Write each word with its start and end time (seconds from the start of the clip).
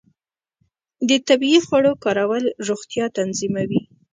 د 1.07 1.09
طبیعي 1.27 1.59
خوړو 1.65 1.91
کارول 2.03 2.45
روغتیا 2.67 3.05
تضمینوي. 3.15 3.81